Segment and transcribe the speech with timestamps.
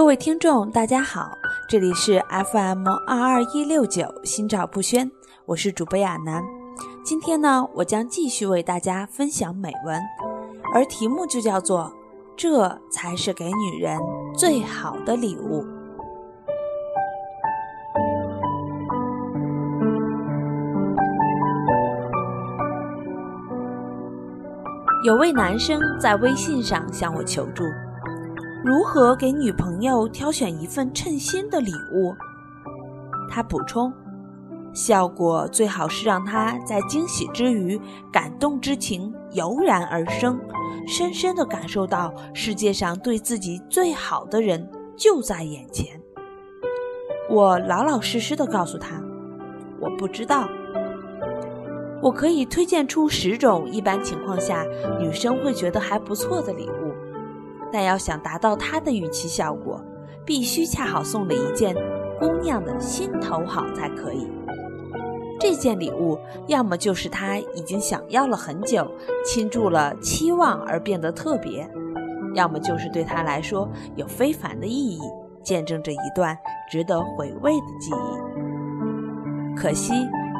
[0.00, 1.36] 各位听众，大家好，
[1.68, 5.10] 这里是 FM 二二一六九心照不宣，
[5.44, 6.42] 我是主播亚楠。
[7.04, 10.00] 今天呢，我将继续为大家分享美文，
[10.74, 11.92] 而题目就叫做
[12.34, 14.00] “这才是给女人
[14.34, 15.66] 最好的礼物”。
[25.04, 27.64] 有位男生在微信上向我求助。
[28.62, 32.14] 如何给女朋友挑选一份称心的礼物？
[33.26, 33.90] 他补充：
[34.74, 37.80] 效果最好是让她在惊喜之余，
[38.12, 40.38] 感动之情油然而生，
[40.86, 45.98] 深深地感受到世界上对自己最好的人就在眼前。
[47.30, 49.02] 我老老实实的告诉他：
[49.80, 50.46] 我不知道。
[52.02, 54.66] 我可以推荐出十种一般情况下
[54.98, 56.89] 女生会觉得还不错的礼物。
[57.72, 59.82] 但要想达到他的预期效果，
[60.24, 61.74] 必须恰好送了一件
[62.18, 64.26] 姑娘的心头好才可以。
[65.38, 68.86] 这件礼物要么就是他已经想要了很久，
[69.24, 71.66] 倾注了期望而变得特别；
[72.34, 75.00] 要么就是对他来说有非凡的意义，
[75.42, 76.36] 见证着一段
[76.70, 79.56] 值得回味的记忆。
[79.56, 79.94] 可惜，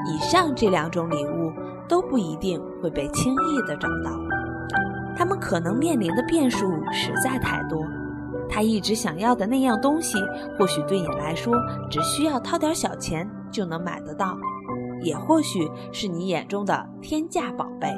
[0.06, 1.50] 以上这两种礼物
[1.88, 4.10] 都不一定会被轻易的找到。
[5.20, 7.84] 他们可能面临的变数实在太多，
[8.48, 10.16] 他一直想要的那样东西，
[10.58, 11.52] 或许对你来说
[11.90, 14.34] 只需要掏点小钱就能买得到，
[15.02, 17.94] 也或许是你眼中的天价宝贝，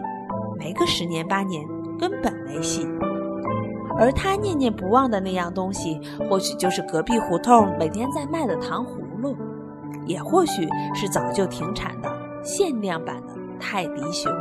[0.59, 1.65] 没个十年八年
[1.97, 2.89] 根本没戏。
[4.01, 9.37] 而他念念不忘的那样东西，或许就是隔壁胡同每天在卖的糖葫芦，
[10.07, 12.13] 也或许是早就停产的
[12.43, 14.33] 限量版的泰迪熊，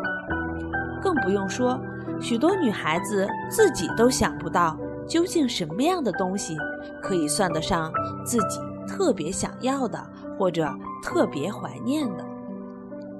[1.00, 1.80] 更不用说。
[2.22, 4.78] 许多女孩子自己都想不到，
[5.08, 6.56] 究竟什么样的东西
[7.02, 7.92] 可以算得上
[8.24, 10.00] 自己特别想要的，
[10.38, 10.72] 或者
[11.04, 12.26] 特别怀念的。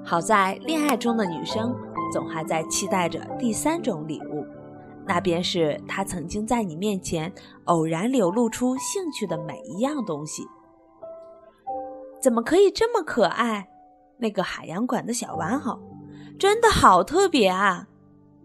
[0.04, 1.74] 好在恋爱中的女生
[2.12, 4.46] 总还在期待着第三种礼物，
[5.04, 7.32] 那便是她曾经在你面前
[7.64, 10.46] 偶然流露出兴趣的每一样东西。
[12.20, 13.68] 怎么可以这么可爱？
[14.18, 15.80] 那个海洋馆的小玩偶，
[16.38, 17.88] 真的好特别啊！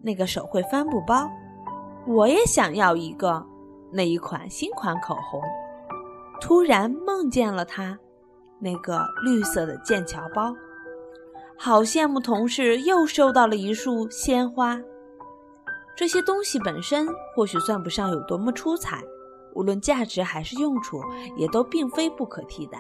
[0.02, 1.30] 那个手绘帆布包，
[2.06, 3.46] 我也想要一个。
[3.90, 5.42] 那一款新款口红，
[6.42, 7.98] 突然梦见了它。
[8.60, 10.54] 那个绿色的剑桥包，
[11.58, 14.78] 好羡慕同事又收到了一束鲜花。
[15.96, 19.02] 这些东西本身或许算不上有多么出彩，
[19.56, 21.00] 无论价值还是用处，
[21.38, 22.80] 也都并非不可替代。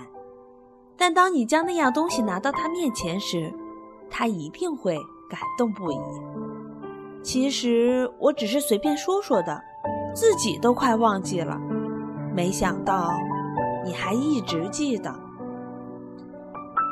[0.97, 3.53] 但当你将那样东西拿到他面前时，
[4.09, 4.97] 他一定会
[5.29, 5.97] 感动不已。
[7.27, 9.61] 其实我只是随便说说的，
[10.15, 11.59] 自己都快忘记了。
[12.33, 13.11] 没想到
[13.83, 15.13] 你还一直记得，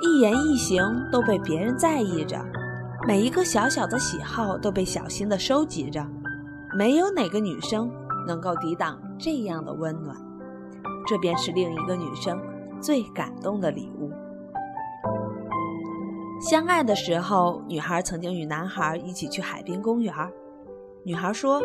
[0.01, 2.37] 一言一行都被别人在意着，
[3.07, 6.05] 每一个小小的喜好都被小心的收集着。
[6.77, 7.89] 没有哪个女生
[8.27, 10.17] 能够抵挡这样的温暖，
[11.07, 12.37] 这便是另一个女生
[12.81, 14.11] 最感动的礼物。
[16.39, 20.13] 相爱的时候，女孩曾经与男孩一起去海滨公园。
[21.03, 21.61] 女孩说：“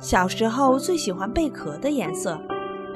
[0.00, 2.38] 小时候最喜欢贝壳的颜色，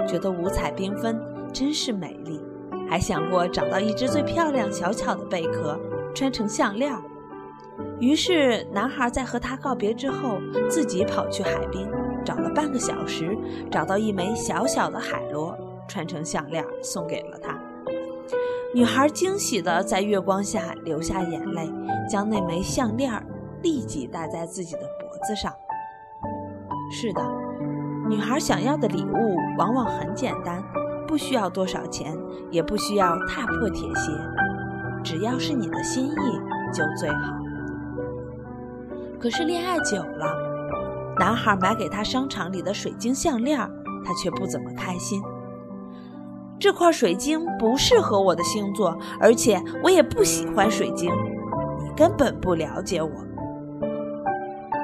[0.07, 1.21] 觉得五彩缤纷，
[1.53, 2.41] 真是美丽。
[2.89, 5.79] 还想过找到一只最漂亮、小巧的贝壳，
[6.15, 6.95] 穿成项链。”
[7.99, 11.89] 于是，男孩在和她告别之后，自己跑去海边，
[12.25, 13.37] 找了半个小时，
[13.71, 15.57] 找到一枚小小的海螺，
[15.89, 17.59] 穿成项链，送给了她。
[18.75, 21.71] 女孩惊喜地在月光下流下眼泪，
[22.09, 23.13] 将那枚项链
[23.63, 25.53] 立即戴在自己的脖子上。
[26.91, 27.23] 是的，
[28.09, 30.63] 女孩想要的礼物往往很简单，
[31.07, 32.17] 不需要多少钱，
[32.51, 34.11] 也不需要踏破铁鞋，
[35.05, 36.41] 只要是你的心意
[36.73, 37.35] 就最好。
[39.21, 40.35] 可是恋爱久了，
[41.19, 43.59] 男孩买给她商场里的水晶项链，
[44.03, 45.23] 她却不怎么开心。
[46.63, 51.11] 这块水晶不适合我的星座，而且我也不喜欢水晶。
[51.83, 53.11] 你根本不了解我。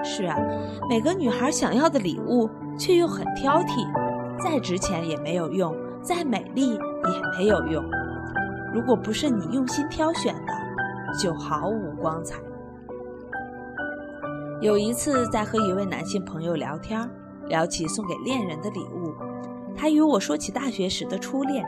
[0.02, 0.36] 是啊，
[0.90, 3.86] 每个女孩想要的礼物却又很挑剔，
[4.42, 5.72] 再值钱也没有用，
[6.02, 7.84] 再美丽也没有用。
[8.74, 10.52] 如果不是你用心挑选的，
[11.22, 12.40] 就毫无光彩。
[14.60, 17.08] 有一次在和一位男性朋友聊天，
[17.46, 19.07] 聊起送给恋人的礼物。
[19.78, 21.64] 他与我说起大学时的初恋，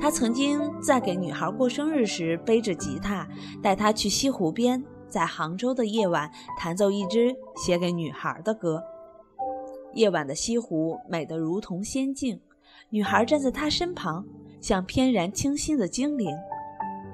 [0.00, 3.28] 他曾经在给女孩过生日时背着吉他，
[3.62, 8.82] 带她去西湖边，在杭州的夜晚弹奏一支写给女孩的歌。
[9.92, 12.40] 夜晚的西湖美得如同仙境，
[12.88, 14.24] 女孩站在他身旁，
[14.58, 16.34] 像翩然清新的精灵。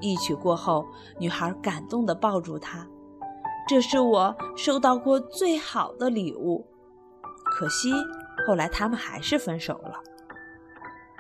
[0.01, 0.87] 一曲过后，
[1.19, 2.87] 女孩感动地抱住他
[3.69, 6.65] ：“这是我收到过最好的礼物。”
[7.51, 7.91] 可惜，
[8.47, 9.95] 后来他们还是分手了。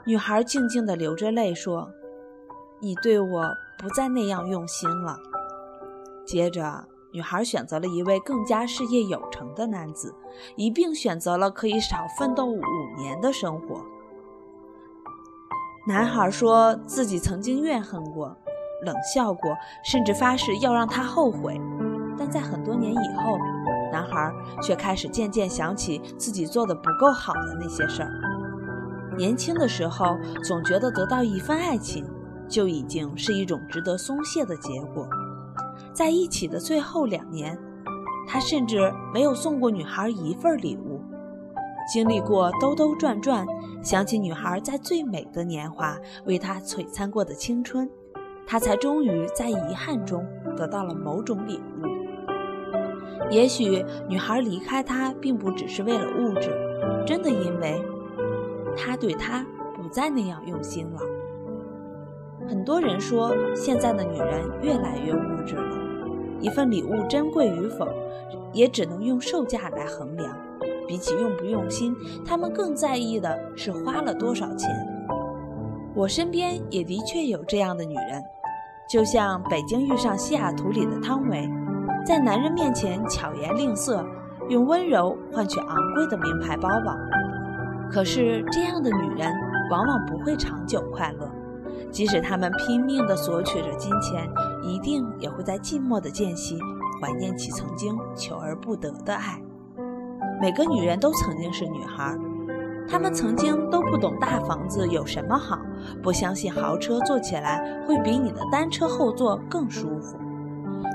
[0.04, 1.90] 女孩静静地流着泪说
[2.80, 3.48] ：“你对我
[3.78, 5.16] 不再那样用心了。”
[6.24, 10.14] 接着，女孩选择了一位更加事业有成的男子，
[10.56, 12.62] 一并选择了可以少奋斗五
[12.96, 13.84] 年的生活。
[15.86, 18.36] 男孩说自己曾经怨恨过。
[18.84, 21.60] 冷笑过，甚至发誓要让他后悔，
[22.16, 23.36] 但在很多年以后，
[23.92, 24.32] 男孩
[24.62, 28.10] 却开始渐渐想起自己做的不够好的那些事儿。
[29.16, 32.04] 年轻的时候，总觉得得到一份爱情
[32.48, 35.08] 就已经是一种值得松懈的结果。
[35.92, 37.58] 在一起的最后两年，
[38.28, 41.00] 他甚至没有送过女孩一份礼物。
[41.92, 43.46] 经历过兜兜转转，
[43.82, 45.96] 想起女孩在最美的年华
[46.26, 47.90] 为他璀璨过的青春。
[48.46, 50.24] 他才终于在遗憾中
[50.56, 51.87] 得到了某种礼物。
[53.30, 56.50] 也许女孩离开他，并不只是为了物质，
[57.06, 57.82] 真的因为
[58.76, 59.44] 他对她
[59.74, 61.00] 不再那样用心了。
[62.48, 65.76] 很多人说，现在的女人越来越物质了，
[66.40, 67.86] 一份礼物珍贵与否，
[68.52, 70.34] 也只能用售价来衡量。
[70.86, 74.70] 比起用不用心，他们更在意的是花了多少钱。
[75.94, 78.24] 我身边也的确有这样的女人。
[78.88, 81.46] 就像北京遇上西雅图里的汤唯，
[82.08, 84.02] 在男人面前巧言令色，
[84.48, 86.96] 用温柔换取昂贵的名牌包包。
[87.90, 89.30] 可是这样的女人
[89.70, 91.30] 往往不会长久快乐，
[91.90, 94.26] 即使她们拼命地索取着金钱，
[94.62, 96.58] 一定也会在寂寞的间隙
[96.98, 99.38] 怀念起曾经求而不得的爱。
[100.40, 102.16] 每个女人都曾经是女孩。
[102.88, 105.58] 她们曾经都不懂大房子有什么好，
[106.02, 110.16] 不相信豪车坐起来会比你的单车后座更舒服。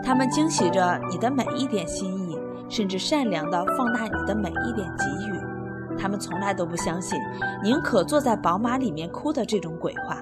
[0.04, 2.38] 他们惊喜着你的每一点心意，
[2.70, 5.98] 甚至善良地放大你的每一点给予。
[5.98, 7.20] 他们从来都不相信
[7.64, 10.18] 宁可坐在宝马里面哭的这种鬼话，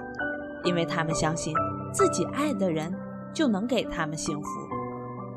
[0.66, 1.54] 因为他们相信
[1.94, 2.94] 自己爱的人
[3.34, 4.48] 就能给他们幸福。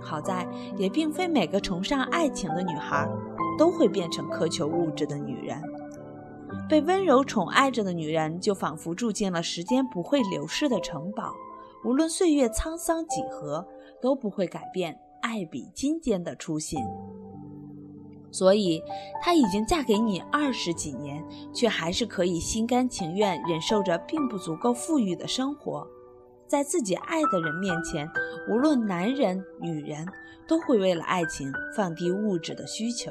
[0.00, 0.46] 好在
[0.76, 3.08] 也并非每个崇尚爱情的女孩
[3.56, 5.62] 都会变成苛求物质的女人。
[6.68, 11.32] 被温柔宠爱着的女人，就仿佛住进了时间不会流逝的城堡，
[11.84, 13.66] 无论岁月沧桑几何，
[14.04, 16.78] 都不会改变爱比金坚的初心。
[18.30, 18.82] 所以，
[19.22, 21.24] 她已经嫁给你二十几年，
[21.54, 25.88] 却还是可以心甘情愿忍受着并不足够富裕的生活，
[26.46, 28.06] 在自己爱的人面前，
[28.50, 30.06] 无论男人女人，
[30.46, 33.10] 都会为了爱情放低物质的需求。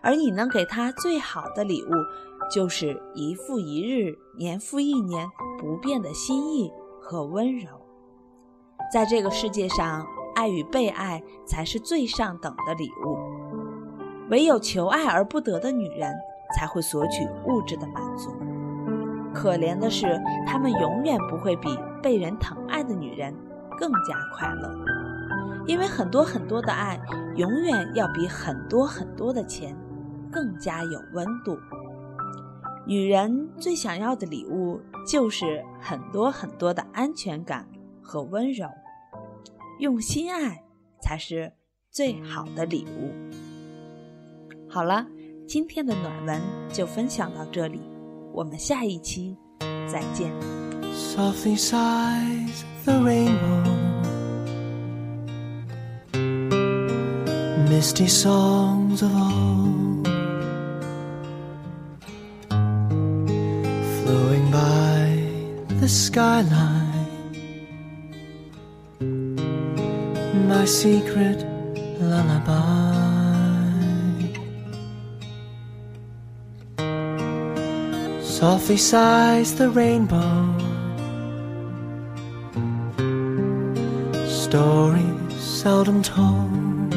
[0.00, 1.88] 而你能给她最好的礼物，
[2.52, 5.26] 就是一复一日、年复一年
[5.58, 6.70] 不变的心意
[7.00, 7.83] 和温柔。
[8.92, 13.18] 在这个世界上，爱与被爱才是最上等的礼物。
[14.30, 16.14] 唯有求爱而不得的女人，
[16.56, 18.34] 才会索取物质的满足。
[19.34, 23.34] 可怜的是，她们永远不会比被人疼爱的女人
[23.78, 24.70] 更加快乐，
[25.66, 27.00] 因为很多很多的爱，
[27.36, 29.76] 永远要比很多很多的钱。
[30.32, 31.56] 更加有温度。
[32.84, 37.68] 女人最想要的礼物，就是很多很多的安全感
[38.02, 38.66] 和温柔。
[39.78, 40.62] 用心爱
[41.02, 41.52] 才是
[41.90, 43.12] 最好的礼物。
[44.68, 45.06] 好了，
[45.46, 46.40] 今天的暖文
[46.72, 47.80] 就分享到这里，
[48.32, 49.36] 我们下一期
[49.86, 50.32] 再见。
[50.92, 53.62] Softly sighs the rainbow.
[57.68, 60.08] Misty songs of old.
[64.04, 66.93] Flowing by the skyline.
[70.64, 71.44] My secret
[72.00, 72.54] lullaby.
[78.22, 80.56] Softly sighs the rainbow.
[84.26, 86.94] Stories seldom told.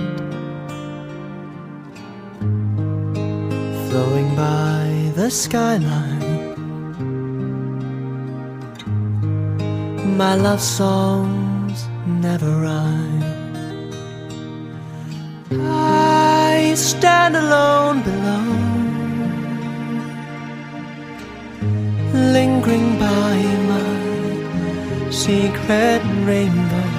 [3.89, 6.55] Flowing by the skyline.
[10.15, 13.06] My love songs never rhyme.
[16.97, 18.45] Stand alone below,
[22.33, 23.35] lingering by
[23.71, 26.89] my secret rainbow,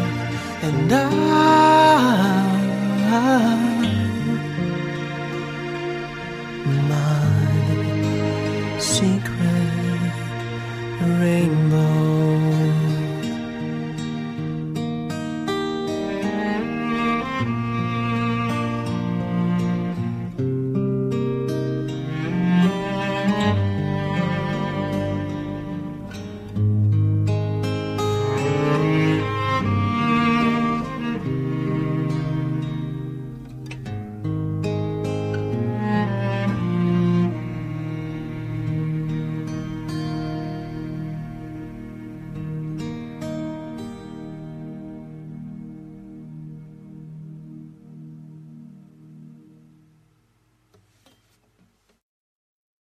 [0.66, 1.28] and I,